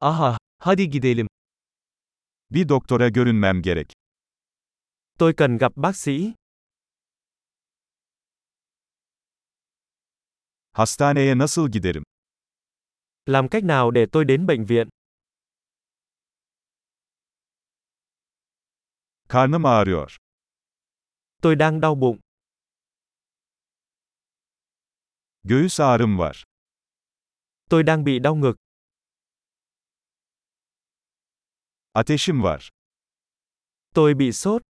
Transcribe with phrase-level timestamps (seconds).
[0.00, 1.26] Aha, hadi gidelim.
[2.50, 3.92] Bir doktora görünmem gerek.
[5.18, 6.34] Tôi cần gặp bác sĩ.
[10.72, 12.02] Hastaneye nasıl giderim?
[13.26, 14.88] Làm cách nào để tôi đến bệnh viện?
[19.28, 20.16] Karnım ağrıyor.
[21.42, 22.18] Tôi đang đau bụng.
[25.44, 26.44] Göğüs ağrım var.
[27.70, 28.56] Tôi đang bị đau ngực.
[31.94, 32.70] Ateşim var.
[33.94, 34.62] Tôi bị sốt.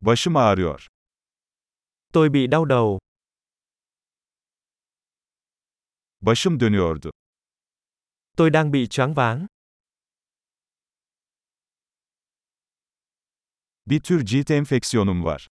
[0.00, 0.86] Başım ağrıyor.
[2.12, 2.98] Tôi bị đau đầu.
[6.20, 7.10] Başım dönüyordu.
[8.36, 9.46] Tôi đang bị choáng váng.
[13.86, 15.46] Bir tür cilt enfeksiyonum var.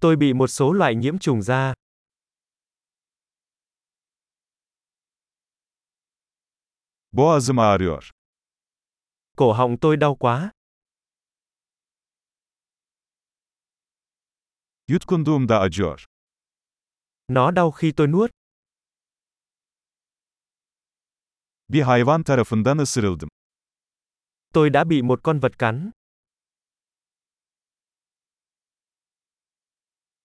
[0.00, 1.74] Tôi bị một số loại nhiễm trùng da.
[7.12, 8.10] Boğazım ağrıyor.
[9.36, 10.50] Cổ họng tôi đau quá.
[14.88, 16.04] Yutkunduğumda acıyor.
[17.28, 18.30] Nó đau khi tôi nuốt.
[21.68, 23.28] Bir hayvan tarafından ısırıldım.
[24.54, 25.90] Tôi đã bị một con vật cắn.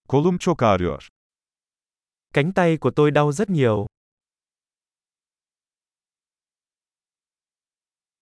[0.08, 1.08] Kolum çok ağrıyor.
[2.34, 3.86] Cánh tay của tôi đau rất nhiều.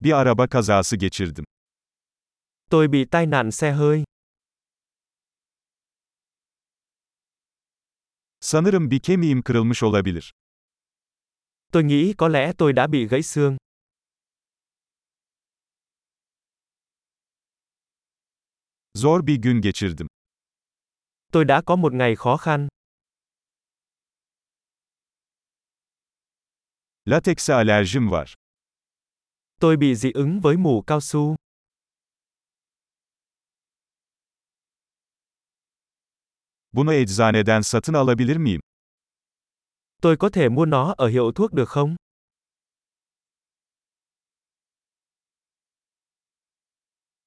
[0.02, 1.46] Bir araba kazası geçirdim.
[2.70, 4.04] Tôi bị tai nạn xe hơi.
[8.40, 10.32] Sanırım bir kemiğim kırılmış olabilir.
[11.72, 13.58] Tôi nghĩ có lẽ tôi đã bị gãy xương.
[18.98, 20.08] Zor bir gün geçirdim.
[21.32, 22.68] Tôi đã có một ngày khó khăn.
[27.06, 28.41] Latekse alerjim var.
[29.62, 31.36] Tôi bị dị ứng với mủ cao su.
[36.72, 38.60] Bunu eczaneden satın alabilir miyim?
[40.02, 41.96] Tôi có thể mua nó ở hiệu thuốc được không?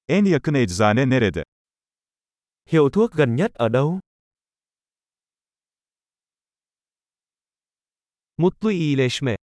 [0.07, 1.43] En yakın eczane nerede?
[2.69, 3.99] Hiệu thuốc gần nhất ở đâu?
[8.37, 9.35] Mutlu iyileşme.